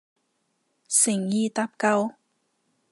[0.89, 2.15] 誠意搭救